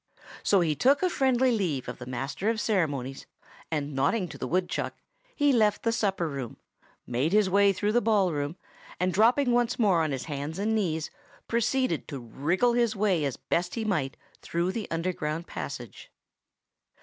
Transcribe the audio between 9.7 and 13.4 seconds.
more on his hands and knees, proceeded to wriggle his way as